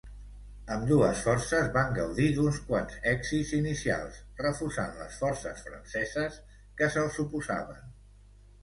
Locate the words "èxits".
3.13-3.53